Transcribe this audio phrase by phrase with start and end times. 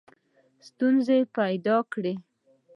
[0.67, 2.13] ستونزي پیدا کړې.